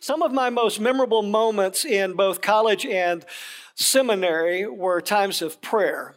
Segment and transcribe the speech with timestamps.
[0.00, 3.24] Some of my most memorable moments in both college and
[3.74, 6.14] seminary were times of prayer.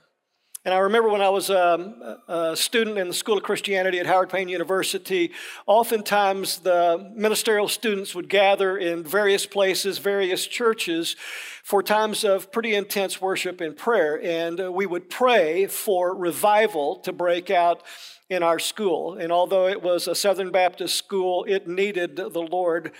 [0.64, 1.96] And I remember when I was um,
[2.28, 5.32] a student in the School of Christianity at Howard Payne University,
[5.66, 11.16] oftentimes the ministerial students would gather in various places, various churches,
[11.64, 14.22] for times of pretty intense worship and prayer.
[14.22, 17.82] And uh, we would pray for revival to break out
[18.30, 19.16] in our school.
[19.16, 22.92] And although it was a Southern Baptist school, it needed the Lord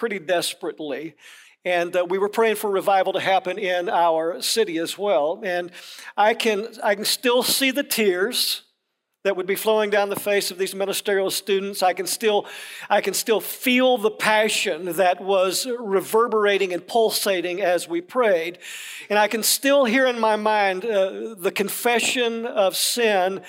[0.00, 1.14] pretty desperately.
[1.62, 5.42] And uh, we were praying for revival to happen in our city as well.
[5.44, 5.70] And
[6.16, 8.62] I can, I can still see the tears
[9.24, 11.82] that would be flowing down the face of these ministerial students.
[11.82, 12.46] I can still,
[12.88, 18.58] I can still feel the passion that was reverberating and pulsating as we prayed.
[19.10, 23.42] And I can still hear in my mind uh, the confession of sin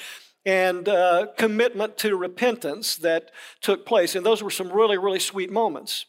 [0.46, 4.16] and uh, commitment to repentance that took place.
[4.16, 6.08] And those were some really, really sweet moments.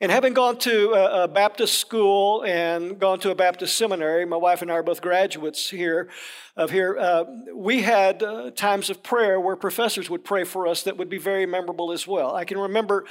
[0.00, 4.36] And having gone to a, a, Baptist school and gone to a Baptist seminary, my
[4.36, 6.08] wife and I are both graduates here
[6.56, 6.96] of here.
[6.96, 11.08] Uh, we had uh, times of prayer where professors would pray for us that would
[11.08, 12.36] be very memorable as well.
[12.36, 13.06] I can remember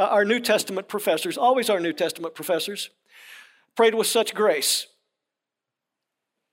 [0.00, 2.90] uh, our New Testament professors, always our New Testament professors,
[3.76, 4.88] prayed with such grace.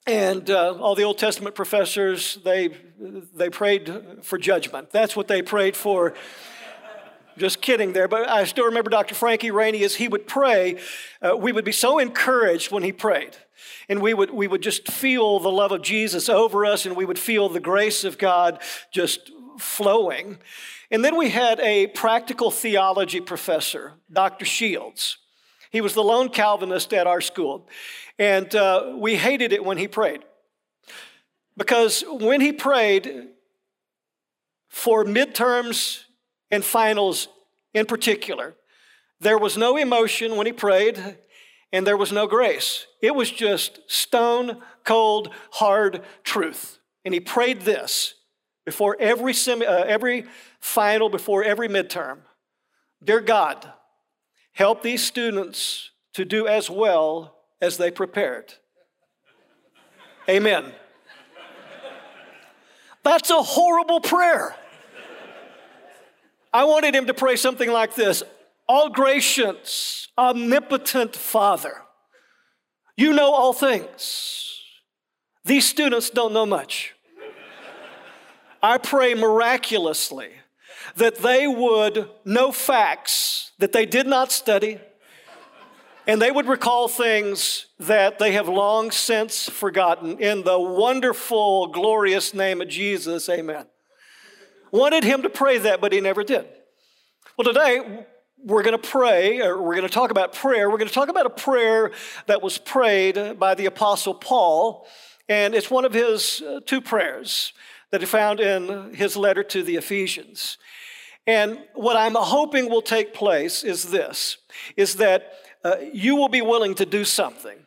[0.06, 2.78] And uh, all the Old Testament professors, they,
[3.34, 4.92] they prayed for judgment.
[4.92, 6.14] That's what they prayed for
[7.38, 9.16] just kidding there, but I still remember Dr.
[9.16, 10.80] Frankie Rainey as he would pray.
[11.22, 13.36] Uh, we would be so encouraged when he prayed.
[13.90, 17.06] And we would, we would just feel the love of Jesus over us, and we
[17.06, 18.62] would feel the grace of God
[18.92, 20.38] just flowing.
[20.92, 24.46] And then we had a practical theology professor, Dr.
[24.46, 25.18] Shields.
[25.72, 27.68] He was the lone Calvinist at our school.
[28.20, 30.22] And uh, we hated it when he prayed.
[31.58, 33.30] Because when he prayed
[34.70, 36.03] for midterms
[36.54, 37.30] and finals
[37.74, 38.54] in particular.
[39.20, 41.18] There was no emotion when he prayed,
[41.72, 42.86] and there was no grace.
[43.02, 46.78] It was just stone cold, hard truth.
[47.04, 48.14] And he prayed this
[48.66, 50.26] before every, semi, uh, every
[50.60, 52.20] final, before every midterm
[53.04, 53.70] Dear God,
[54.54, 58.54] help these students to do as well as they prepared.
[60.30, 60.72] Amen.
[63.04, 64.56] That's a horrible prayer.
[66.54, 68.24] I wanted him to pray something like this
[68.68, 71.82] All gracious, omnipotent Father,
[72.96, 74.62] you know all things.
[75.46, 76.94] These students don't know much.
[78.62, 80.30] I pray miraculously
[80.96, 84.80] that they would know facts that they did not study,
[86.08, 90.20] and they would recall things that they have long since forgotten.
[90.20, 93.66] In the wonderful, glorious name of Jesus, amen
[94.74, 96.46] wanted him to pray that, but he never did.
[97.38, 98.06] Well, today
[98.44, 100.70] we're going to pray, or we're going to talk about prayer.
[100.70, 101.92] We're going to talk about a prayer
[102.26, 104.88] that was prayed by the Apostle Paul,
[105.30, 107.54] and it's one of his uh, two prayers
[107.92, 110.58] that he found in his letter to the Ephesians.
[111.28, 114.38] And what I'm hoping will take place is this
[114.76, 117.60] is that uh, you will be willing to do something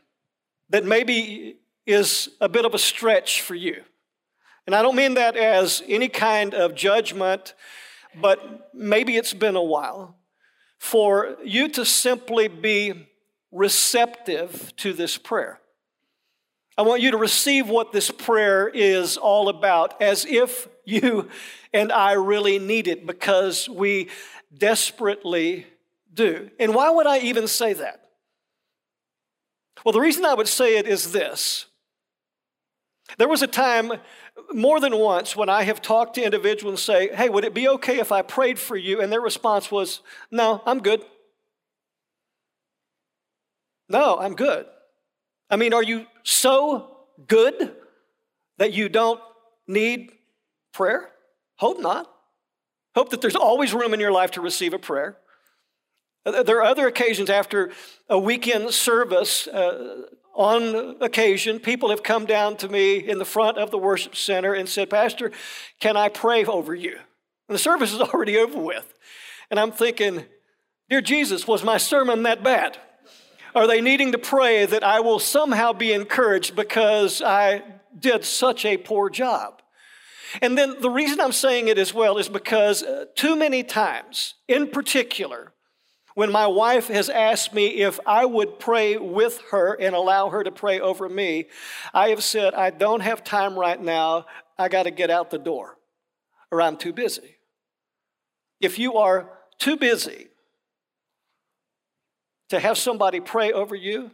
[0.68, 1.56] that maybe
[1.86, 3.82] is a bit of a stretch for you.
[4.66, 7.54] And I don't mean that as any kind of judgment,
[8.20, 10.16] but maybe it's been a while
[10.78, 13.08] for you to simply be
[13.52, 15.60] receptive to this prayer.
[16.78, 21.30] I want you to receive what this prayer is all about as if you
[21.72, 24.10] and I really need it because we
[24.56, 25.66] desperately
[26.12, 26.50] do.
[26.58, 28.02] And why would I even say that?
[29.84, 31.66] Well, the reason I would say it is this.
[33.18, 33.92] There was a time
[34.52, 37.68] more than once when I have talked to individuals and say, Hey, would it be
[37.68, 39.00] okay if I prayed for you?
[39.00, 41.04] And their response was, No, I'm good.
[43.88, 44.66] No, I'm good.
[45.48, 46.96] I mean, are you so
[47.28, 47.74] good
[48.58, 49.20] that you don't
[49.66, 50.12] need
[50.72, 51.10] prayer?
[51.56, 52.10] Hope not.
[52.94, 55.18] Hope that there's always room in your life to receive a prayer.
[56.24, 57.70] There are other occasions after
[58.08, 60.02] a weekend service, uh,
[60.36, 64.54] on occasion, people have come down to me in the front of the worship center
[64.54, 65.32] and said, Pastor,
[65.80, 66.98] can I pray over you?
[67.48, 68.92] And the service is already over with.
[69.50, 70.24] And I'm thinking,
[70.88, 72.78] Dear Jesus, was my sermon that bad?
[73.56, 77.64] Are they needing to pray that I will somehow be encouraged because I
[77.98, 79.62] did such a poor job?
[80.40, 84.34] And then the reason I'm saying it as well is because uh, too many times,
[84.46, 85.52] in particular,
[86.16, 90.42] when my wife has asked me if I would pray with her and allow her
[90.42, 91.44] to pray over me,
[91.92, 94.24] I have said, I don't have time right now.
[94.58, 95.76] I got to get out the door,
[96.50, 97.36] or I'm too busy.
[98.62, 99.28] If you are
[99.58, 100.28] too busy
[102.48, 104.10] to have somebody pray over you,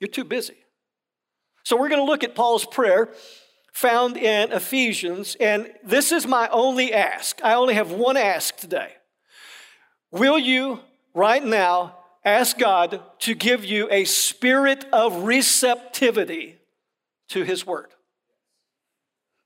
[0.00, 0.56] you're too busy.
[1.62, 3.10] So we're going to look at Paul's prayer
[3.72, 7.40] found in Ephesians, and this is my only ask.
[7.44, 8.95] I only have one ask today.
[10.10, 10.80] Will you,
[11.14, 16.58] right now, ask God to give you a spirit of receptivity
[17.30, 17.88] to His Word?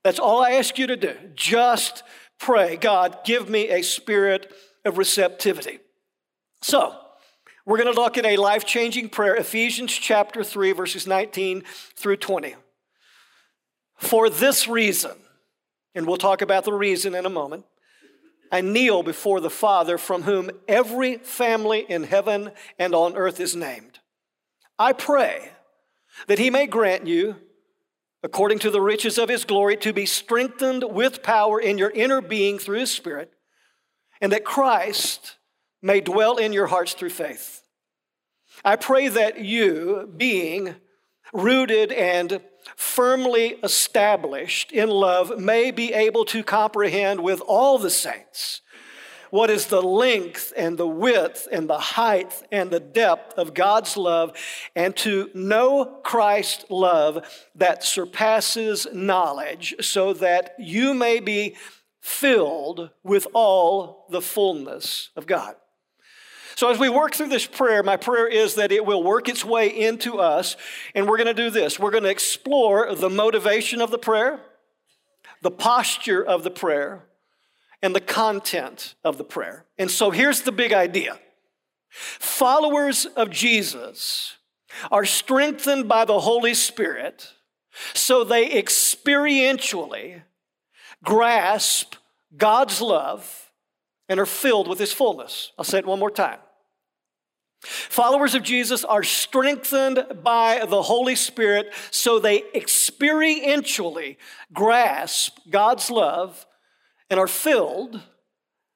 [0.03, 1.15] That's all I ask you to do.
[1.35, 2.03] Just
[2.39, 4.51] pray, God, give me a spirit
[4.83, 5.79] of receptivity.
[6.61, 6.95] So,
[7.65, 11.63] we're going to look at a life changing prayer, Ephesians chapter 3, verses 19
[11.95, 12.55] through 20.
[13.97, 15.11] For this reason,
[15.93, 17.65] and we'll talk about the reason in a moment,
[18.51, 23.55] I kneel before the Father from whom every family in heaven and on earth is
[23.55, 23.99] named.
[24.77, 25.51] I pray
[26.27, 27.37] that he may grant you,
[28.23, 32.19] according to the riches of his glory, to be strengthened with power in your inner
[32.19, 33.31] being through his Spirit,
[34.19, 35.37] and that Christ
[35.81, 37.63] may dwell in your hearts through faith.
[38.65, 40.75] I pray that you, being
[41.33, 42.41] rooted and
[42.75, 48.61] firmly established in love, may be able to comprehend with all the saints
[49.31, 53.95] what is the length and the width and the height and the depth of God's
[53.95, 54.37] love,
[54.75, 61.55] and to know Christ's love that surpasses knowledge, so that you may be
[62.01, 65.55] filled with all the fullness of God.
[66.55, 69.45] So, as we work through this prayer, my prayer is that it will work its
[69.45, 70.57] way into us.
[70.95, 74.39] And we're going to do this we're going to explore the motivation of the prayer,
[75.41, 77.03] the posture of the prayer,
[77.81, 79.65] and the content of the prayer.
[79.77, 81.19] And so, here's the big idea
[81.89, 84.37] followers of Jesus
[84.91, 87.33] are strengthened by the Holy Spirit
[87.93, 90.21] so they experientially
[91.03, 91.95] grasp
[92.35, 93.50] God's love
[94.11, 95.53] and are filled with his fullness.
[95.57, 96.39] I'll say it one more time.
[97.61, 104.17] Followers of Jesus are strengthened by the Holy Spirit so they experientially
[104.51, 106.45] grasp God's love
[107.09, 108.01] and are filled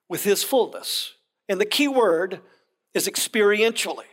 [0.07, 1.15] with his fullness.
[1.49, 2.39] And the key word
[2.93, 4.05] is experientially.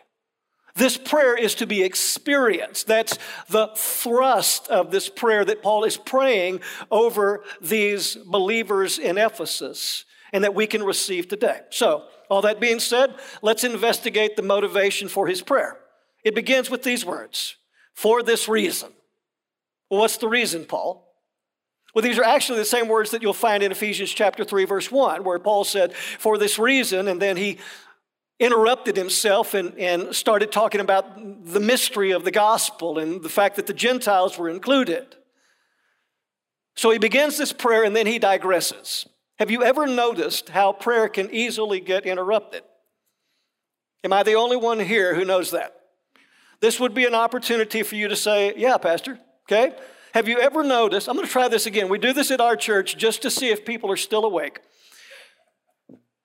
[0.74, 2.88] This prayer is to be experienced.
[2.88, 3.16] That's
[3.48, 10.44] the thrust of this prayer that Paul is praying over these believers in Ephesus and
[10.44, 11.60] that we can receive today.
[11.70, 15.76] So, all that being said, let's investigate the motivation for his prayer.
[16.24, 17.56] It begins with these words
[17.94, 18.90] for this reason.
[19.90, 21.06] Well, what's the reason, Paul?
[21.94, 24.90] Well, these are actually the same words that you'll find in Ephesians chapter 3, verse
[24.90, 27.58] 1, where Paul said, for this reason, and then he
[28.40, 33.56] interrupted himself and, and started talking about the mystery of the gospel and the fact
[33.56, 35.16] that the Gentiles were included.
[36.74, 39.06] So he begins this prayer and then he digresses.
[39.42, 42.62] Have you ever noticed how prayer can easily get interrupted?
[44.04, 45.74] Am I the only one here who knows that?
[46.60, 49.74] This would be an opportunity for you to say, Yeah, Pastor, okay?
[50.14, 51.08] Have you ever noticed?
[51.08, 51.88] I'm going to try this again.
[51.88, 54.60] We do this at our church just to see if people are still awake.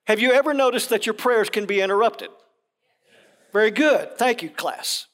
[0.06, 2.28] Have you ever noticed that your prayers can be interrupted?
[3.52, 4.16] Very good.
[4.16, 5.08] Thank you, class.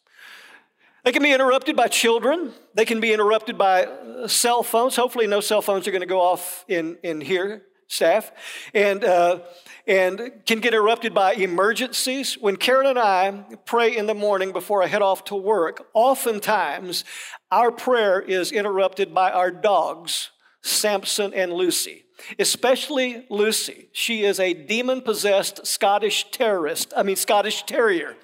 [1.04, 2.52] They can be interrupted by children.
[2.74, 4.94] They can be interrupted by uh, cell phones.
[4.94, 7.62] Hopefully, no cell phones are going to go off in, in here
[7.94, 8.32] staff,
[8.75, 9.41] and, uh,
[9.87, 12.35] and can get interrupted by emergencies.
[12.35, 17.05] When Karen and I pray in the morning before I head off to work, oftentimes
[17.51, 20.31] our prayer is interrupted by our dogs,
[20.63, 22.05] Samson and Lucy.
[22.39, 23.89] Especially Lucy.
[23.93, 28.17] She is a demon possessed Scottish terrorist, I mean, Scottish terrier.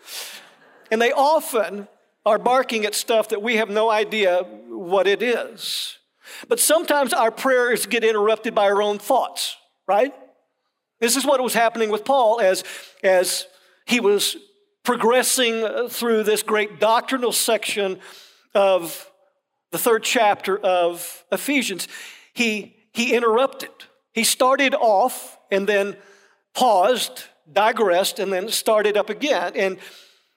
[0.91, 1.89] And they often
[2.25, 5.99] are barking at stuff that we have no idea what it is.
[6.49, 9.57] But sometimes our prayers get interrupted by our own thoughts,
[9.91, 10.15] right?
[11.01, 12.63] This is what was happening with Paul as,
[13.03, 13.49] as
[13.87, 14.37] he was
[14.85, 17.99] progressing uh, through this great doctrinal section
[18.55, 19.11] of
[19.73, 21.89] the third chapter of Ephesians.
[22.35, 23.71] He, he interrupted.
[24.13, 25.97] He started off and then
[26.55, 29.55] paused, digressed, and then started up again.
[29.57, 29.77] And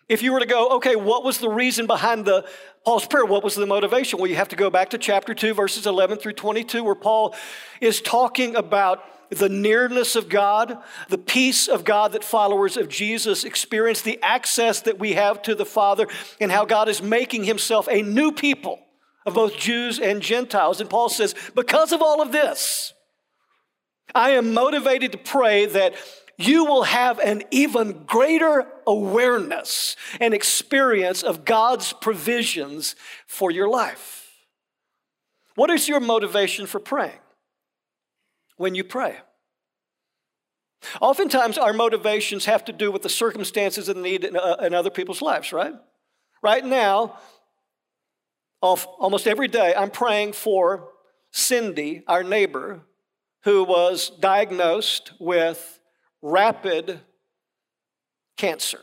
[0.10, 2.44] if you were to go, okay, what was the reason behind the
[2.84, 3.26] Paul's prayer?
[3.26, 4.18] What was the motivation?
[4.18, 7.36] Well, you have to go back to chapter 2, verses 11 through 22, where Paul
[7.82, 9.04] is talking about
[9.34, 10.78] the nearness of God,
[11.10, 15.56] the peace of God that followers of Jesus experience, the access that we have to
[15.56, 16.08] the Father,
[16.40, 18.80] and how God is making himself a new people
[19.26, 20.82] of both Jews and Gentiles.
[20.82, 22.94] And Paul says, because of all of this,
[24.14, 25.96] I am motivated to pray that
[26.38, 32.96] you will have an even greater awareness and experience of God's provisions
[33.28, 34.32] for your life.
[35.56, 37.20] What is your motivation for praying
[38.58, 39.18] when you pray?
[41.02, 44.90] Oftentimes, our motivations have to do with the circumstances and need in, uh, in other
[44.90, 45.74] people's lives, right?
[46.42, 47.18] Right now,
[48.62, 50.90] almost every day, I'm praying for
[51.32, 52.82] Cindy, our neighbor,
[53.44, 55.80] who was diagnosed with
[56.22, 57.00] rapid
[58.38, 58.80] cancer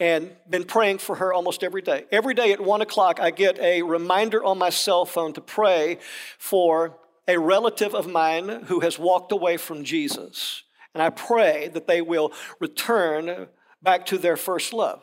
[0.00, 2.06] and been praying for her almost every day.
[2.10, 5.98] Every day at one o'clock, I get a reminder on my cell phone to pray
[6.38, 6.98] for
[7.28, 10.62] a relative of mine who has walked away from Jesus.
[10.94, 13.48] And I pray that they will return
[13.82, 15.02] back to their first love.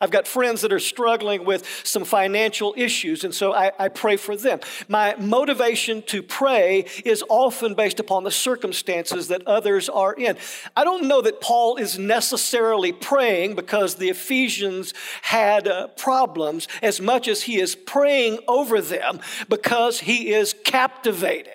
[0.00, 4.16] I've got friends that are struggling with some financial issues, and so I, I, pray
[4.16, 4.58] for them.
[4.88, 10.36] My motivation to pray is often based upon the circumstances that others are in.
[10.76, 17.00] I don't know that Paul is necessarily praying because the Ephesians had uh, problems as
[17.00, 21.54] much as he is praying over them because he is captivated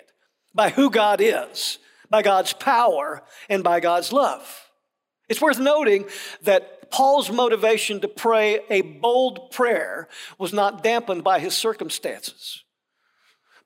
[0.56, 1.78] by who God is,
[2.10, 4.69] by God's power, and by God's love.
[5.30, 6.06] It's worth noting
[6.42, 10.08] that Paul's motivation to pray a bold prayer
[10.38, 12.64] was not dampened by his circumstances.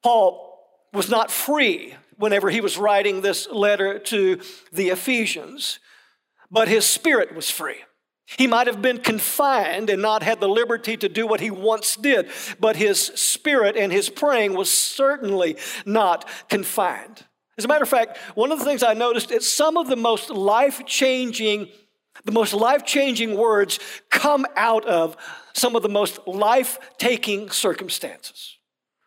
[0.02, 0.60] Paul
[0.94, 4.40] was not free whenever he was writing this letter to
[4.72, 5.80] the Ephesians,
[6.52, 7.78] but his spirit was free.
[8.26, 11.96] He might have been confined and not had the liberty to do what he once
[11.96, 12.30] did,
[12.60, 17.26] but his spirit and his praying was certainly not confined.
[17.58, 19.96] As a matter of fact, one of the things I noticed is some of the
[19.96, 21.70] most life changing
[22.26, 23.80] the most life changing words
[24.10, 25.18] come out of
[25.54, 28.58] some of the most life taking circumstances.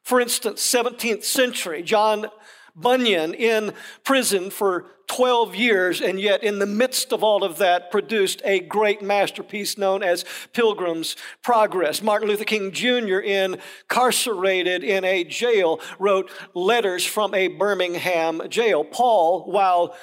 [0.02, 2.26] For instance, 17th century, John
[2.74, 3.72] Bunyan in
[4.04, 8.60] prison for 12 years, and yet in the midst of all of that, produced a
[8.60, 12.02] great masterpiece known as Pilgrim's Progress.
[12.02, 18.84] Martin Luther King Jr., incarcerated in a jail, wrote letters from a Birmingham jail.
[18.84, 19.94] Paul, while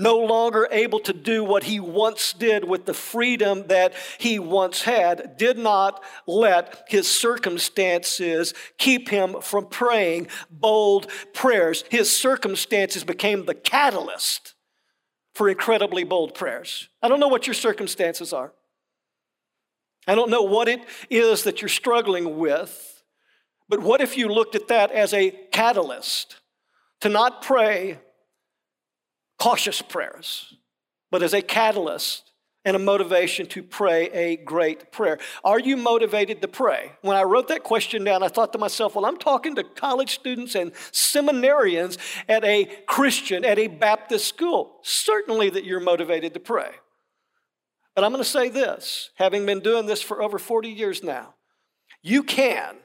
[0.00, 4.82] no longer able to do what he once did with the freedom that he once
[4.82, 11.84] had, did not let his circumstances keep him from praying bold prayers.
[11.90, 14.54] His circumstances became the catalyst
[15.34, 16.88] for incredibly bold prayers.
[17.02, 18.54] I don't know what your circumstances are.
[20.08, 20.80] I don't know what it
[21.10, 23.02] is that you're struggling with,
[23.68, 26.36] but what if you looked at that as a catalyst
[27.02, 27.98] to not pray
[29.40, 30.54] cautious prayers,
[31.10, 32.30] but as a catalyst
[32.64, 35.18] and a motivation to pray a great prayer.
[35.42, 36.92] Are you motivated to pray?
[37.00, 40.14] When I wrote that question down, I thought to myself, well, I'm talking to college
[40.14, 41.96] students and seminarians
[42.28, 44.76] at a Christian, at a Baptist school.
[44.82, 46.70] Certainly that you're motivated to pray.
[47.94, 51.34] But I'm going to say this having been doing this for over 40 years now,
[52.02, 52.76] you can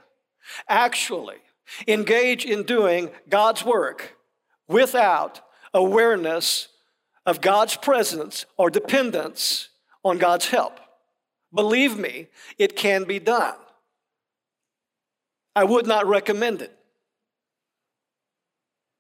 [0.70, 1.38] actually
[1.88, 4.18] engage in doing God's work
[4.68, 5.42] without
[5.76, 6.70] awareness
[7.26, 9.70] of God's presence or dependence
[10.04, 10.80] on God's help.
[11.54, 12.28] Believe me,
[12.58, 13.56] it can be done.
[15.56, 16.76] I would not recommend it.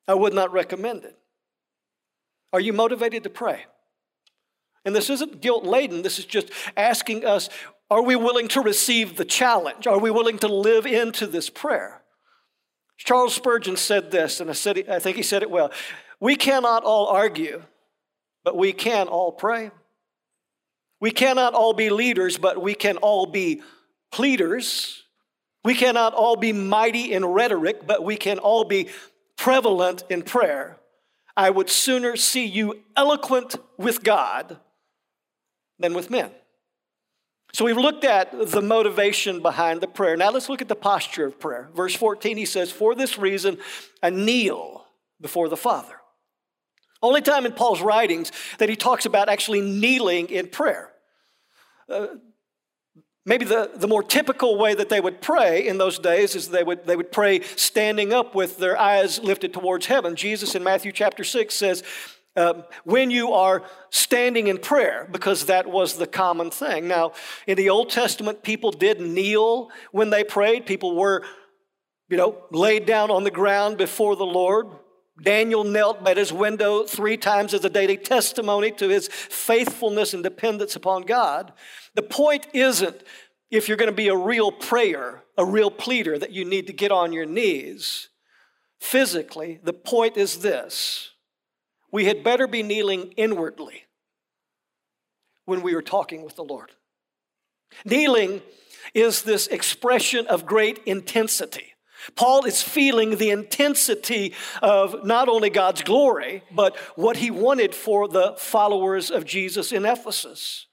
[0.08, 1.17] I would not recommend it.
[2.53, 3.65] Are you motivated to pray?
[4.86, 7.50] And this isn't guilt laden, this is just asking us
[7.91, 9.86] are we willing to receive the challenge?
[9.86, 12.01] Are we willing to live into this prayer?
[12.98, 15.72] Charles Spurgeon said this, and I, said, I think he said it well.
[16.20, 17.64] We cannot all argue,
[18.44, 19.72] but we can all pray.
[21.00, 23.62] We cannot all be leaders, but we can all be
[24.12, 25.04] pleaders.
[25.64, 28.90] We cannot all be mighty in rhetoric, but we can all be
[29.36, 30.78] prevalent in prayer.
[31.36, 34.58] I would sooner see you eloquent with God
[35.80, 36.32] than with men.
[37.54, 40.18] So we've looked at the motivation behind the prayer.
[40.18, 41.70] Now let's look at the posture of prayer.
[41.74, 43.58] Verse 14, he says, For this reason,
[44.02, 44.86] I kneel
[45.22, 45.96] before the Father.
[47.06, 50.92] Only time in Paul's writings that he talks about actually kneeling in prayer.
[51.88, 52.08] Uh,
[53.28, 56.64] maybe the, the more typical way that they would pray in those days is they
[56.64, 60.16] would, they would pray standing up with their eyes lifted towards heaven.
[60.16, 61.84] Jesus in Matthew chapter 6 says,
[62.36, 66.88] uh, when you are standing in prayer, because that was the common thing.
[66.88, 67.12] Now,
[67.46, 70.66] in the Old Testament, people did kneel when they prayed.
[70.66, 71.24] People were,
[72.10, 74.70] you know, laid down on the ground before the Lord.
[75.22, 80.24] Daniel knelt by his window three times as a daily testimony to his faithfulness and
[80.24, 81.54] dependence upon God.
[81.94, 83.02] The point isn't
[83.50, 86.74] if you're going to be a real prayer, a real pleader, that you need to
[86.74, 88.10] get on your knees
[88.80, 89.60] physically.
[89.64, 91.12] The point is this
[91.92, 93.84] we had better be kneeling inwardly
[95.46, 96.72] when we are talking with the Lord.
[97.86, 98.42] Kneeling
[98.94, 101.75] is this expression of great intensity
[102.16, 108.08] Paul is feeling the intensity of not only God's glory, but what he wanted for
[108.08, 110.68] the followers of Jesus in Ephesus.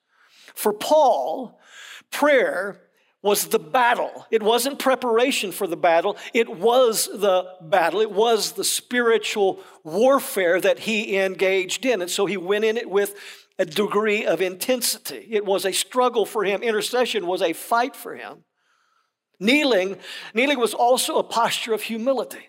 [0.54, 1.58] For Paul,
[2.10, 2.80] prayer
[3.22, 4.26] was the battle.
[4.30, 8.00] It wasn't preparation for the battle, it was the battle.
[8.00, 12.02] It was the spiritual warfare that he engaged in.
[12.02, 13.14] And so he went in it with
[13.58, 15.28] a degree of intensity.
[15.30, 18.44] It was a struggle for him, intercession was a fight for him.
[19.42, 19.96] Kneeling,
[20.34, 22.48] kneeling was also a posture of humility,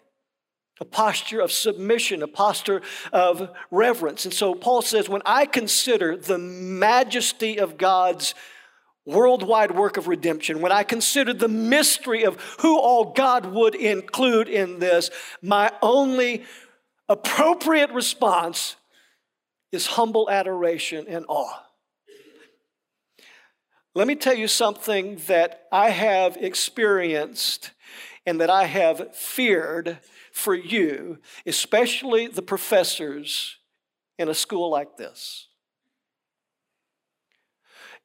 [0.79, 4.25] a posture of submission, a posture of reverence.
[4.25, 8.35] And so Paul says, when I consider the majesty of God's
[9.07, 14.47] worldwide work of redemption, when I consider the mystery of who all God would include
[14.47, 15.09] in this,
[15.41, 16.43] my only
[17.09, 18.75] appropriate response
[19.71, 21.59] is humble adoration and awe.
[23.95, 27.71] Let me tell you something that I have experienced
[28.25, 29.99] and that I have feared
[30.31, 33.57] for you, especially the professors
[34.17, 35.47] in a school like this.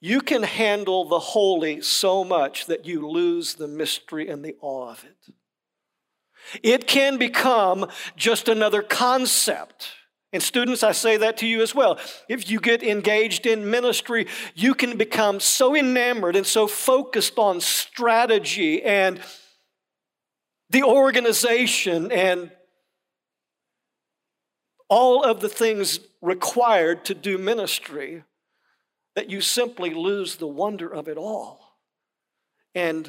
[0.01, 4.91] You can handle the holy so much that you lose the mystery and the awe
[4.91, 5.35] of it.
[6.63, 9.89] It can become just another concept.
[10.33, 11.99] And students, I say that to you as well.
[12.29, 17.61] If you get engaged in ministry, you can become so enamored and so focused on
[17.61, 19.21] strategy and
[20.71, 22.51] the organization and
[24.91, 28.25] all of the things required to do ministry
[29.15, 31.79] that you simply lose the wonder of it all.
[32.75, 33.09] And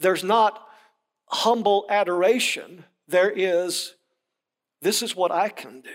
[0.00, 0.62] there's not
[1.28, 3.94] humble adoration, there is,
[4.82, 5.90] this is what I can do.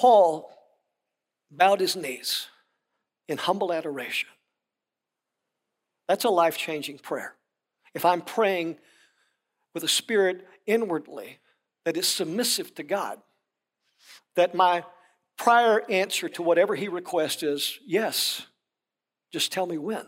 [0.00, 0.50] Paul
[1.50, 2.46] bowed his knees
[3.28, 4.30] in humble adoration.
[6.08, 7.34] That's a life changing prayer.
[7.92, 8.78] If I'm praying
[9.74, 11.38] with a spirit inwardly
[11.84, 13.18] that is submissive to God,
[14.36, 14.84] that my
[15.36, 18.46] prior answer to whatever he requests is yes,
[19.30, 20.06] just tell me when.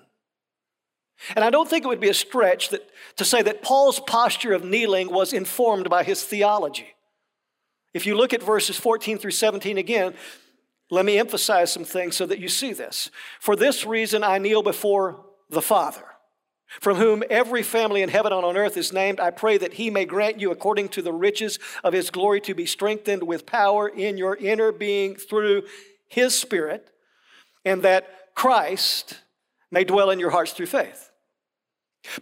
[1.37, 4.55] And I don't think it would be a stretch that, to say that Paul's posture
[4.55, 6.95] of kneeling was informed by his theology.
[7.95, 10.15] If you look at verses 14 through 17 again,
[10.91, 13.11] let me emphasize some things so that you see this.
[13.41, 16.05] For this reason, I kneel before the Father,
[16.81, 19.21] from whom every family in heaven and on earth is named.
[19.21, 22.55] I pray that he may grant you, according to the riches of his glory, to
[22.55, 25.65] be strengthened with power in your inner being through
[26.09, 26.91] his Spirit,
[27.65, 29.21] and that Christ
[29.71, 31.12] may dwell in your hearts through faith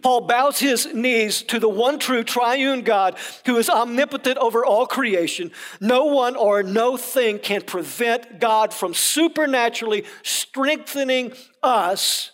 [0.01, 4.85] Paul bows his knees to the one true triune God who is omnipotent over all
[4.85, 5.51] creation.
[5.79, 12.31] No one or no thing can prevent God from supernaturally strengthening us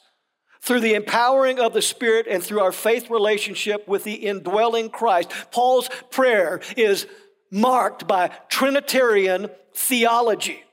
[0.61, 5.31] through the empowering of the Spirit and through our faith relationship with the indwelling Christ.
[5.51, 7.07] Paul's prayer is
[7.49, 10.63] marked by Trinitarian theology.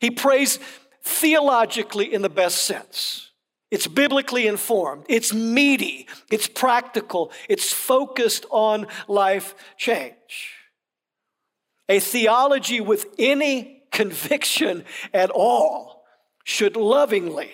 [0.00, 0.58] He prays
[1.04, 3.30] theologically in the best sense.
[3.74, 10.52] It's biblically informed, it's meaty, it's practical, it's focused on life change.
[11.88, 16.04] A theology with any conviction at all
[16.44, 17.50] should lovingly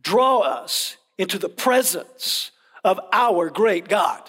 [0.00, 2.50] draw us into the presence
[2.82, 4.22] of our great God.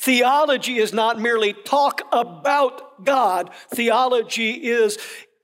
[0.00, 4.98] Theology is not merely talk about God, theology is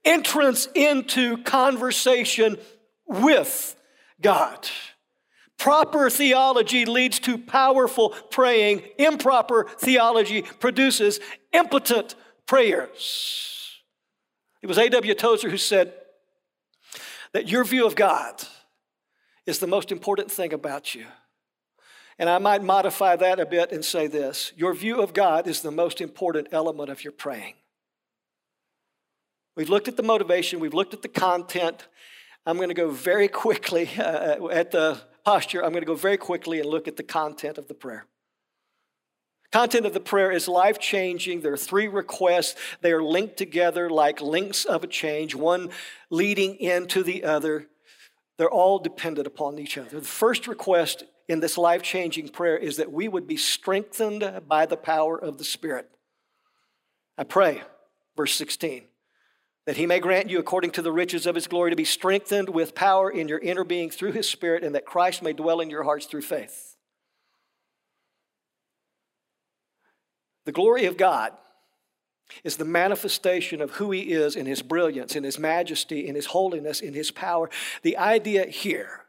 [0.04, 2.56] entrance into conversation
[3.06, 3.76] with
[4.22, 4.68] God.
[5.58, 8.82] Proper theology leads to powerful praying.
[8.98, 11.20] Improper theology produces
[11.52, 12.14] impotent
[12.46, 13.80] prayers.
[14.60, 15.14] It was A.W.
[15.14, 15.92] Tozer who said
[17.32, 18.42] that your view of God
[19.46, 21.06] is the most important thing about you.
[22.18, 25.60] And I might modify that a bit and say this your view of God is
[25.60, 27.54] the most important element of your praying.
[29.56, 31.88] We've looked at the motivation, we've looked at the content,
[32.44, 35.64] I'm going to go very quickly uh, at the posture.
[35.64, 38.06] I'm going to go very quickly and look at the content of the prayer.
[39.52, 41.42] Content of the prayer is life changing.
[41.42, 42.56] There are three requests.
[42.80, 45.68] They are linked together like links of a change, one
[46.08, 47.66] leading into the other.
[48.38, 50.00] They're all dependent upon each other.
[50.00, 54.64] The first request in this life changing prayer is that we would be strengthened by
[54.64, 55.90] the power of the Spirit.
[57.18, 57.62] I pray,
[58.16, 58.84] verse 16
[59.66, 62.48] that he may grant you, according to the riches of his glory, to be strengthened
[62.48, 65.70] with power in your inner being through his Spirit, and that Christ may dwell in
[65.70, 66.76] your hearts through faith.
[70.44, 71.32] The glory of God
[72.42, 76.26] is the manifestation of who he is in his brilliance, in his majesty, in his
[76.26, 77.48] holiness, in his power.
[77.82, 79.02] The idea here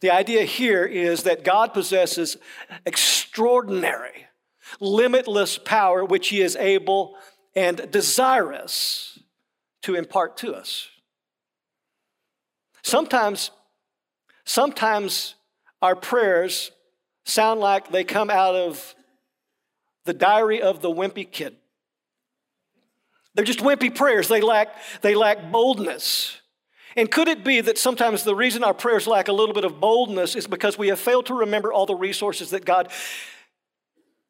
[0.00, 2.38] The idea here is that God possesses
[2.86, 4.26] extraordinary,
[4.80, 7.16] limitless power which He is able
[7.54, 9.19] and desirous
[9.82, 10.88] to impart to us.
[12.82, 13.50] Sometimes,
[14.44, 15.34] sometimes
[15.82, 16.70] our prayers
[17.24, 18.94] sound like they come out of
[20.04, 21.56] the diary of the wimpy kid.
[23.34, 24.28] They're just wimpy prayers.
[24.28, 24.68] They lack,
[25.02, 26.40] they lack boldness.
[26.96, 29.78] And could it be that sometimes the reason our prayers lack a little bit of
[29.80, 32.90] boldness is because we have failed to remember all the resources that God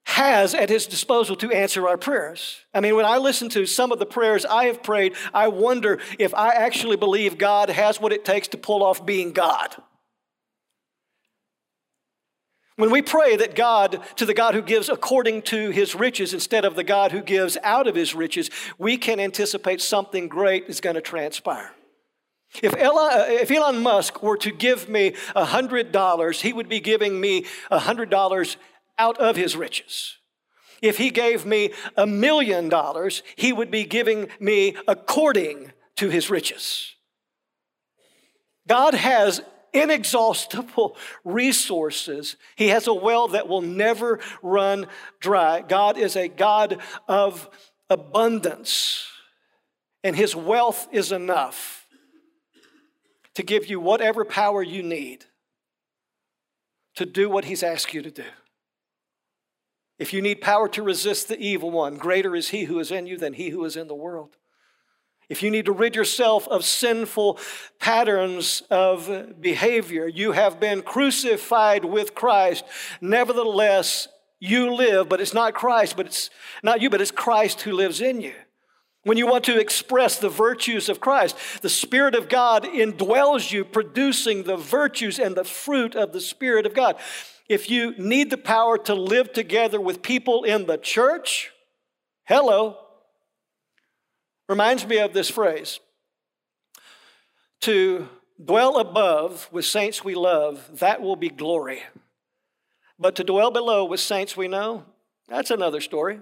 [0.04, 2.60] has at his disposal to answer our prayers.
[2.74, 6.00] I mean, when I listen to some of the prayers I have prayed, I wonder
[6.18, 9.76] if I actually believe God has what it takes to pull off being God.
[12.76, 16.64] When we pray that God, to the God who gives according to his riches instead
[16.64, 20.80] of the God who gives out of his riches, we can anticipate something great is
[20.80, 21.72] going to transpire.
[22.62, 27.20] If Elon, uh, if Elon Musk were to give me $100, he would be giving
[27.20, 28.56] me $100
[29.00, 30.18] out of his riches.
[30.82, 36.30] If he gave me a million dollars, he would be giving me according to his
[36.30, 36.94] riches.
[38.66, 42.36] God has inexhaustible resources.
[42.56, 44.86] He has a well that will never run
[45.20, 45.62] dry.
[45.62, 47.48] God is a God of
[47.88, 49.06] abundance,
[50.02, 51.86] and His wealth is enough
[53.34, 55.24] to give you whatever power you need
[56.96, 58.24] to do what He's asked you to do.
[60.00, 63.06] If you need power to resist the evil one, greater is He who is in
[63.06, 64.36] you than He who is in the world
[65.30, 67.38] if you need to rid yourself of sinful
[67.78, 72.64] patterns of behavior, you have been crucified with Christ.
[73.00, 74.08] Nevertheless,
[74.40, 76.30] you live, but it's not Christ, but it's
[76.64, 78.34] not you, but it's Christ who lives in you.
[79.04, 83.64] When you want to express the virtues of Christ, the Spirit of God indwells you,
[83.64, 86.96] producing the virtues and the fruit of the Spirit of God.
[87.50, 91.50] If you need the power to live together with people in the church,
[92.22, 92.76] hello,
[94.48, 95.80] reminds me of this phrase
[97.62, 98.08] to
[98.42, 101.82] dwell above with saints we love, that will be glory.
[103.00, 104.84] But to dwell below with saints we know,
[105.26, 106.20] that's another story.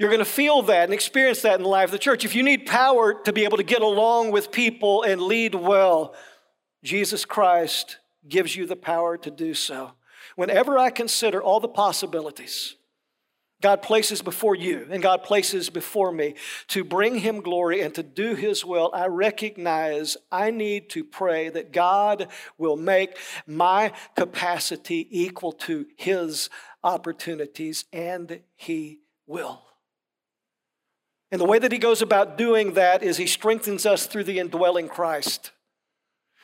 [0.00, 2.24] You're going to feel that and experience that in the life of the church.
[2.24, 6.16] If you need power to be able to get along with people and lead well,
[6.82, 9.92] Jesus Christ gives you the power to do so.
[10.36, 12.76] Whenever I consider all the possibilities,
[13.62, 16.34] God places before you and God places before me
[16.68, 21.48] to bring Him glory and to do His will, I recognize I need to pray
[21.48, 26.50] that God will make my capacity equal to His
[26.82, 29.62] opportunities, and He will.
[31.30, 34.40] And the way that He goes about doing that is He strengthens us through the
[34.40, 35.52] indwelling Christ.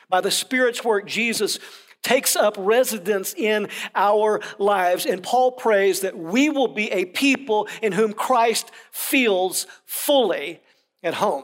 [0.09, 1.59] By the Spirit's work, Jesus
[2.01, 5.05] takes up residence in our lives.
[5.05, 10.61] And Paul prays that we will be a people in whom Christ feels fully
[11.03, 11.43] at home.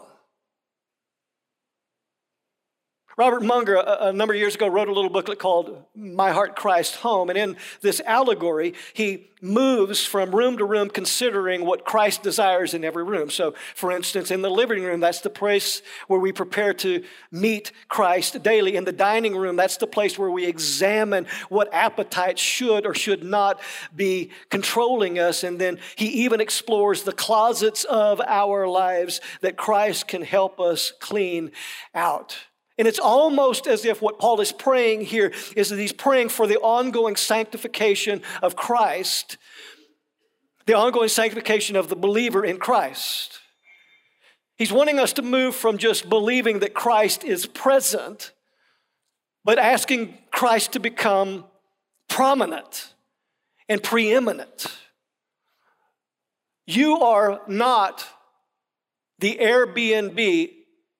[3.18, 6.58] Robert Munger, a, a, number of years ago, wrote a little booklet called My Heart
[6.58, 7.30] Christ Home.
[7.30, 12.84] And in this allegory, he moves from room to room considering what Christ desires in
[12.84, 13.30] every room.
[13.30, 17.72] So, for instance, in the living room, that's the place where we prepare to meet
[17.88, 18.76] Christ daily.
[18.76, 23.24] In the dining room, that's the place where we examine what appetites should or should
[23.24, 23.62] not
[23.96, 25.46] be controlling us.
[25.46, 30.92] And then he even explores the closets of our lives that Christ can help us
[31.00, 31.54] clean
[31.94, 32.38] out.
[32.78, 36.46] And it's almost as if what Paul is praying here is that he's praying for
[36.46, 39.38] the ongoing sanctification of Christ,
[40.66, 43.40] the ongoing sanctification of the believer in Christ.
[44.58, 48.34] He's wanting us to move from just believing that Christ is present,
[49.44, 51.46] but asking Christ to become
[52.10, 52.94] prominent
[53.70, 54.68] and preeminent.
[56.66, 58.06] You are not
[59.20, 60.52] the Airbnb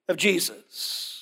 [0.08, 1.15] of Jesus.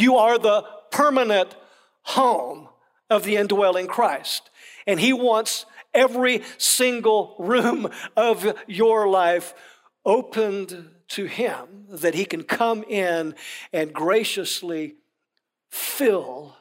[0.00, 1.54] You are the permanent
[2.02, 2.68] home
[3.08, 4.50] of the indwelling Christ.
[4.86, 9.54] And He wants every single room of your life
[10.04, 13.34] opened to Him that He can come in
[13.72, 14.94] and graciously
[15.68, 16.56] fill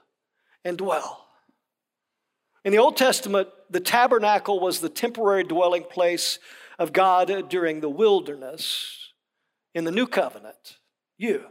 [0.66, 1.28] and dwell.
[2.66, 6.40] In the Old Testament, the tabernacle was the temporary dwelling place
[6.78, 9.14] of God during the wilderness.
[9.74, 10.78] In the New Covenant,
[11.18, 11.46] you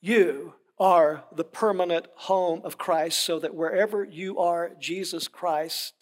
[0.00, 5.94] you are the permanent home of Christ, so that wherever you are, Jesus Christ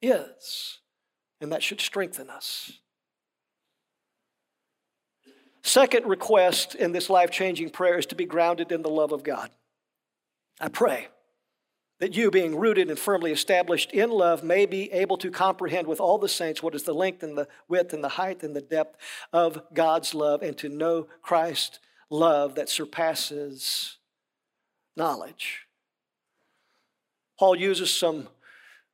[0.00, 0.78] is.
[1.40, 2.72] And that should strengthen us.
[5.62, 9.22] Second request in this life changing prayer is to be grounded in the love of
[9.22, 9.50] God.
[10.60, 11.08] I pray
[12.00, 16.00] that you, being rooted and firmly established in love, may be able to comprehend with
[16.00, 18.60] all the saints what is the length and the width and the height and the
[18.60, 18.96] depth
[19.32, 23.98] of God's love, and to know Christ's love that surpasses
[24.96, 25.66] knowledge.
[27.38, 28.28] Paul uses some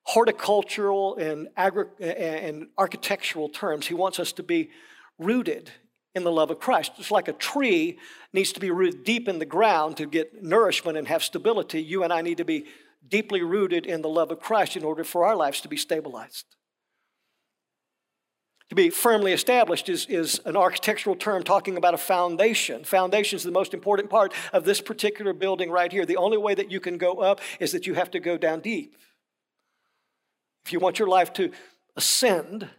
[0.03, 3.87] horticultural and, agri- and architectural terms.
[3.87, 4.71] He wants us to be
[5.19, 5.71] rooted
[6.15, 6.97] in the love of Christ.
[6.97, 7.99] Just like a tree
[8.33, 12.05] needs to be rooted deep in the ground to get nourishment and have stability, you
[12.05, 12.67] and I need to be
[13.07, 16.45] deeply rooted in the love of Christ in order for our lives to be stabilized.
[18.71, 22.83] To be firmly established is, is an architectural term talking about a foundation.
[22.85, 26.07] Foundation is the most important part of this particular building right here.
[26.07, 28.61] The only way that you can go up is that you have to go down
[28.61, 28.97] deep.
[30.65, 31.51] If you want your life to
[31.95, 32.71] ascend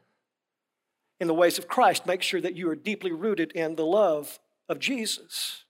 [1.20, 4.40] in the ways of Christ, make sure that you are deeply rooted in the love
[4.68, 5.66] of Jesus.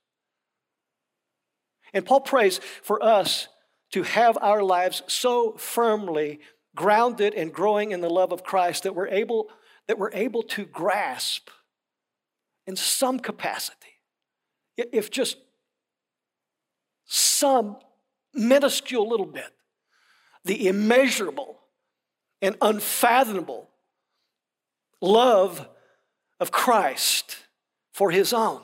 [1.92, 3.48] And Paul prays for us
[3.92, 6.40] to have our lives so firmly
[6.74, 9.48] grounded and growing in the love of Christ that we're able,
[9.88, 11.50] that we're able to grasp
[12.66, 14.00] in some capacity,
[14.76, 15.36] if just
[17.04, 17.76] some
[18.34, 19.52] minuscule little bit,
[20.44, 21.58] the immeasurable
[22.42, 23.70] and unfathomable
[25.00, 25.68] love
[26.40, 27.36] of Christ
[27.92, 28.60] for his own.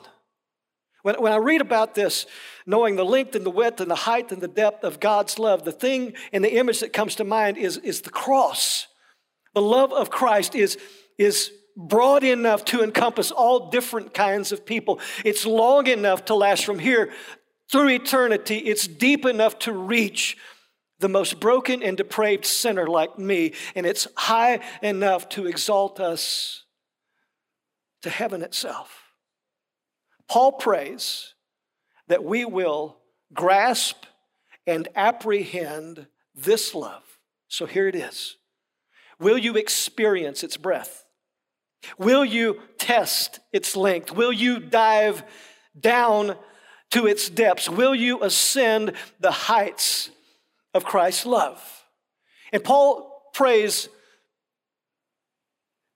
[1.01, 2.25] When, when I read about this,
[2.65, 5.65] knowing the length and the width and the height and the depth of God's love,
[5.65, 8.87] the thing and the image that comes to mind is, is the cross.
[9.53, 10.77] The love of Christ is,
[11.17, 14.99] is broad enough to encompass all different kinds of people.
[15.25, 17.11] It's long enough to last from here
[17.71, 18.57] through eternity.
[18.57, 20.37] It's deep enough to reach
[20.99, 26.63] the most broken and depraved sinner like me, and it's high enough to exalt us
[28.03, 29.03] to heaven itself.
[30.29, 31.33] Paul prays
[32.07, 32.97] that we will
[33.33, 34.05] grasp
[34.65, 37.03] and apprehend this love.
[37.47, 38.37] So here it is.
[39.23, 41.05] Will you experience its breadth?
[41.97, 44.11] Will you test its length?
[44.11, 45.23] Will you dive
[45.79, 46.35] down
[46.91, 47.69] to its depths?
[47.69, 50.09] Will you ascend the heights
[50.73, 51.85] of Christ's love?
[52.51, 53.89] And Paul prays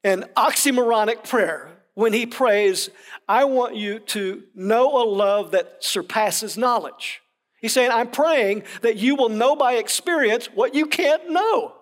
[0.04, 2.90] an oxymoronic prayer when he prays,
[3.28, 7.22] I want you to know a love that surpasses knowledge.
[7.60, 11.74] He's saying, I'm praying that you will know by experience what you can't know.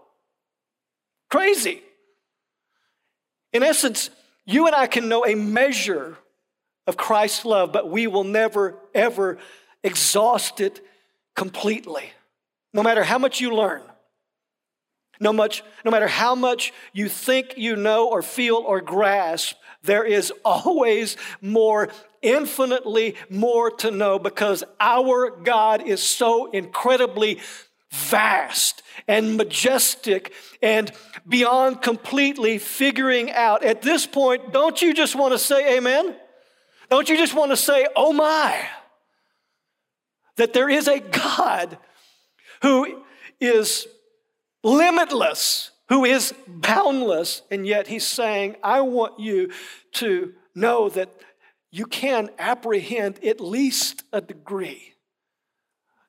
[1.35, 1.81] Crazy.
[3.51, 4.09] In essence,
[4.45, 6.17] you and I can know a measure
[6.87, 9.37] of Christ's love, but we will never, ever
[9.83, 10.79] exhaust it
[11.35, 12.09] completely.
[12.73, 13.81] No matter how much you learn,
[15.19, 20.05] no, much, no matter how much you think you know or feel or grasp, there
[20.05, 21.89] is always more,
[22.21, 27.39] infinitely more to know because our God is so incredibly
[27.95, 30.91] vast and majestic and
[31.27, 33.63] beyond completely figuring out.
[33.63, 36.15] At this point, don't you just want to say amen?
[36.89, 38.67] Don't you just want to say, oh my?
[40.37, 41.77] That there is a God
[42.61, 43.03] who
[43.39, 43.87] is
[44.63, 49.51] limitless who is boundless, and yet he's saying, I want you
[49.93, 51.09] to know that
[51.71, 54.93] you can apprehend at least a degree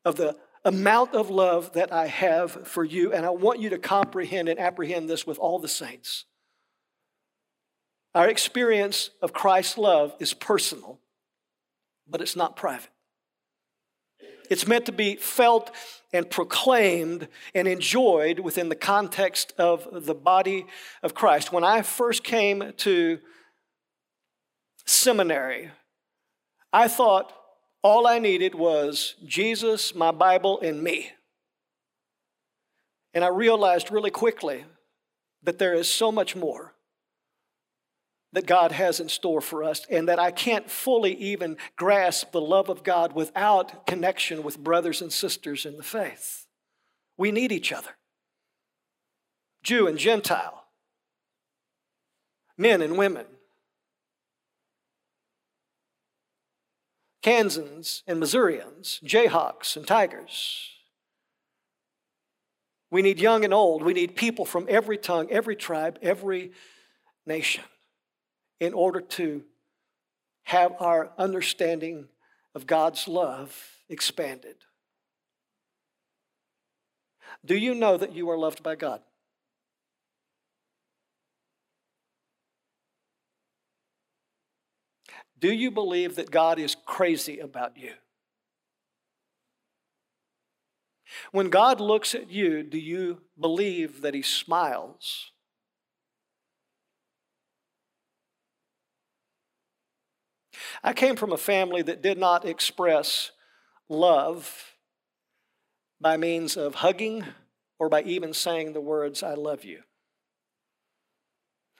[0.04, 3.78] of the amount of love that I have for you, and I want you to
[3.78, 6.24] comprehend and apprehend this with all the saints.
[8.14, 10.98] Our experience of Christ's love is personal,
[12.08, 12.90] but it's not private.
[14.50, 15.70] It's meant to be felt
[16.12, 20.66] and proclaimed and enjoyed within the context of the body
[21.02, 21.52] of Christ.
[21.52, 23.18] When I first came to
[24.84, 25.70] seminary,
[26.72, 27.32] I thought
[27.82, 31.12] all I needed was Jesus, my Bible, and me.
[33.14, 34.64] And I realized really quickly
[35.42, 36.74] that there is so much more
[38.32, 42.40] that God has in store for us, and that I can't fully even grasp the
[42.40, 46.44] love of God without connection with brothers and sisters in the faith.
[47.16, 47.96] We need each other
[49.62, 50.64] Jew and Gentile,
[52.58, 53.24] men and women,
[57.26, 60.70] Kansans and Missourians, Jayhawks and Tigers.
[62.88, 63.82] We need young and old.
[63.82, 66.52] We need people from every tongue, every tribe, every
[67.26, 67.64] nation
[68.60, 69.42] in order to
[70.44, 72.06] have our understanding
[72.54, 74.58] of God's love expanded.
[77.44, 79.00] Do you know that you are loved by God?
[85.38, 87.92] Do you believe that God is crazy about you?
[91.30, 95.30] When God looks at you, do you believe that He smiles?
[100.82, 103.32] I came from a family that did not express
[103.88, 104.76] love
[106.00, 107.24] by means of hugging
[107.78, 109.82] or by even saying the words, I love you.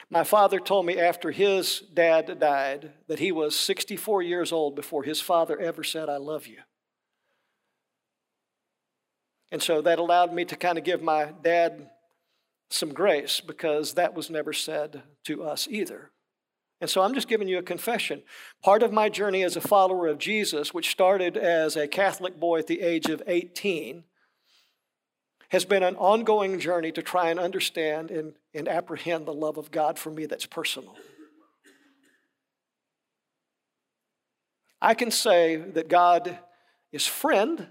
[0.09, 5.03] My father told me after his dad died that he was 64 years old before
[5.03, 6.59] his father ever said, I love you.
[9.51, 11.89] And so that allowed me to kind of give my dad
[12.69, 16.11] some grace because that was never said to us either.
[16.79, 18.23] And so I'm just giving you a confession.
[18.63, 22.59] Part of my journey as a follower of Jesus, which started as a Catholic boy
[22.59, 24.03] at the age of 18,
[25.49, 29.71] has been an ongoing journey to try and understand and, and apprehend the love of
[29.71, 30.95] God for me that's personal.
[34.81, 36.37] I can say that God
[36.91, 37.67] is friend,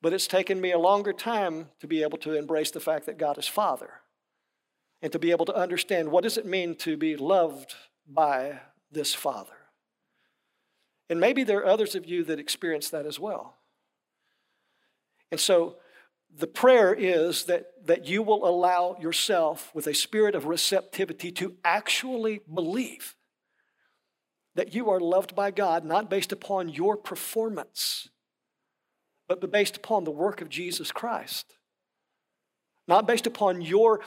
[0.00, 3.18] but it's taken me a longer time to be able to embrace the fact that
[3.18, 3.90] God is Father
[5.00, 7.74] and to be able to understand what does it mean to be loved
[8.08, 9.52] by this Father.
[11.08, 13.56] And maybe there are others of you that experience that as well.
[15.30, 15.76] And so
[16.36, 21.56] the prayer is that, that you will allow yourself with a spirit of receptivity to
[21.64, 23.16] actually believe
[24.54, 28.08] that you are loved by God, not based upon your performance,
[29.28, 31.54] but based upon the work of Jesus Christ.
[32.86, 34.00] Not based upon your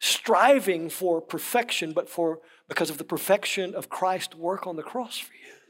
[0.00, 5.18] striving for perfection, but for because of the perfection of Christ's work on the cross
[5.18, 5.61] for you.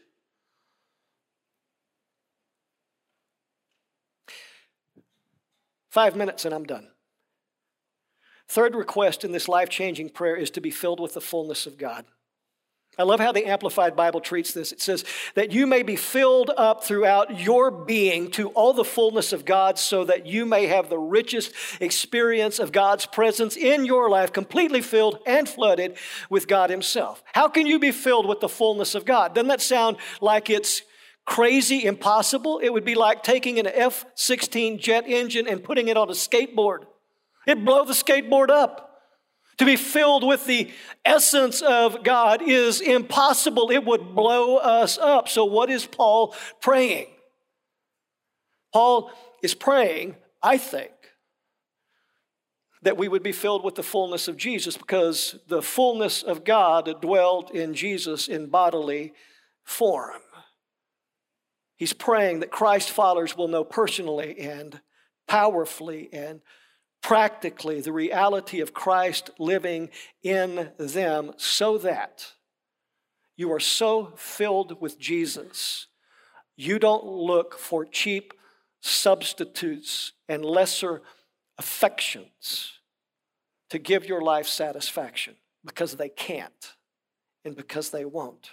[5.93, 6.89] Five minutes and I'm done.
[8.49, 11.77] Third request in this life changing prayer is to be filled with the fullness of
[11.77, 12.07] God.
[12.99, 14.73] I love how the Amplified Bible treats this.
[14.73, 19.35] It says that you may be filled up throughout your being to all the fullness
[19.35, 24.09] of God so that you may have the richest experience of God's presence in your
[24.09, 25.99] life, completely filled and flooded
[26.31, 27.23] with God Himself.
[27.35, 29.35] How can you be filled with the fullness of God?
[29.35, 30.81] Doesn't that sound like it's
[31.25, 32.59] crazy, impossible.
[32.59, 36.13] It would be like taking an F 16 jet engine and putting it on a
[36.13, 36.85] skateboard.
[37.47, 38.89] It'd blow the skateboard up.
[39.59, 40.71] To be filled with the
[41.05, 43.71] essence of God is impossible.
[43.71, 45.29] It would blow us up.
[45.29, 47.07] So, what is Paul praying?
[48.73, 50.91] Paul is praying, I think,
[52.81, 57.01] that we would be filled with the fullness of Jesus because the fullness of God
[57.03, 59.13] dwelled in Jesus in bodily
[59.63, 60.22] form.
[61.77, 64.81] He's praying that Christ followers will know personally and
[65.27, 66.41] powerfully and
[67.03, 69.91] practically the reality of Christ living
[70.23, 72.33] in them so that
[73.37, 75.89] you are so filled with Jesus,
[76.57, 78.35] you don't look for cheap
[78.81, 81.03] substitutes and lesser
[81.59, 82.81] affections
[83.71, 86.75] to give your life satisfaction because they can't
[87.45, 88.51] and because they won't.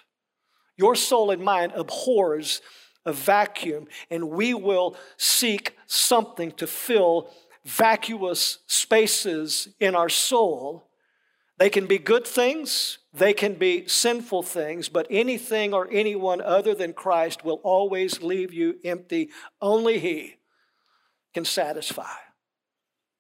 [0.78, 2.62] Your soul and mind abhors
[3.06, 7.32] a vacuum, and we will seek something to fill
[7.66, 10.90] vacuous spaces in our soul.
[11.58, 16.74] They can be good things, they can be sinful things, but anything or anyone other
[16.74, 19.30] than Christ will always leave you empty.
[19.62, 20.36] Only He
[21.34, 22.16] can satisfy.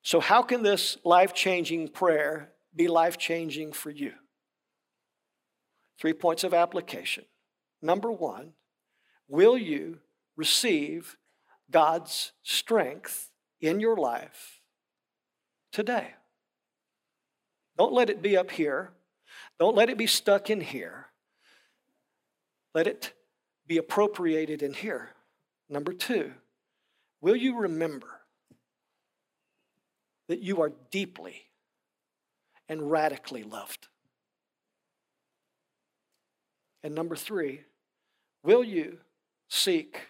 [0.01, 4.13] So, how can this life changing prayer be life changing for you?
[5.99, 7.25] Three points of application.
[7.81, 8.53] Number one,
[9.29, 9.99] Will you
[10.35, 11.15] receive
[11.69, 13.29] God's strength
[13.61, 14.59] in your life
[15.71, 16.15] today?
[17.77, 18.91] Don't let it be up here.
[19.59, 21.05] Don't let it be stuck in here.
[22.73, 23.13] Let it
[23.67, 25.11] be appropriated in here.
[25.69, 26.33] Number two,
[27.21, 28.07] will you remember
[30.27, 31.43] that you are deeply
[32.67, 33.87] and radically loved?
[36.83, 37.61] And number three,
[38.43, 38.97] will you
[39.49, 40.07] seek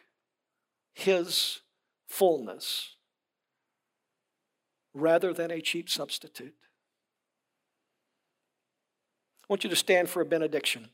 [0.94, 1.62] His
[2.08, 2.96] fullness
[4.94, 6.56] rather than a cheap substitute.
[9.44, 10.90] I want you to stand for a benediction.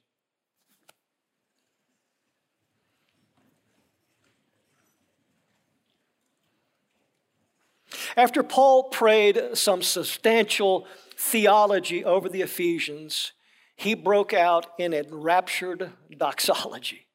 [8.17, 13.34] After Paul prayed some substantial theology over the Ephesians,
[13.76, 17.07] he broke out in enraptured doxology.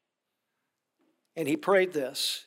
[1.37, 2.47] And he prayed this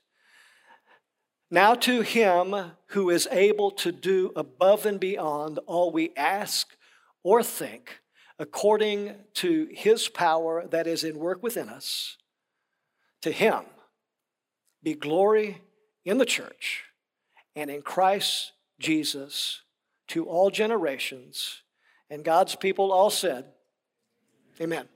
[1.49, 6.75] Now to him who is able to do above and beyond all we ask
[7.23, 7.99] or think,
[8.37, 12.17] according to his power that is in work within us,
[13.21, 13.63] to him
[14.83, 15.61] be glory
[16.03, 16.83] in the church
[17.55, 19.61] and in Christ Jesus
[20.09, 21.61] to all generations.
[22.09, 23.45] And God's people all said,
[24.61, 24.87] Amen.